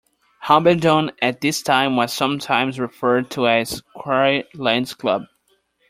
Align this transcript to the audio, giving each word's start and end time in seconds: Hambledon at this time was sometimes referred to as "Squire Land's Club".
Hambledon 0.45 1.11
at 1.21 1.41
this 1.41 1.61
time 1.61 1.95
was 1.95 2.11
sometimes 2.11 2.79
referred 2.79 3.29
to 3.29 3.47
as 3.47 3.83
"Squire 3.93 4.45
Land's 4.55 4.95
Club". 4.95 5.25